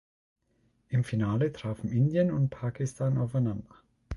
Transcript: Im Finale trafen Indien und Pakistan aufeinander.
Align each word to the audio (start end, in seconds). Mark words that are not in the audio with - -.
Im 0.89 1.03
Finale 1.03 1.53
trafen 1.53 1.91
Indien 1.91 2.31
und 2.31 2.49
Pakistan 2.49 3.19
aufeinander. 3.19 3.69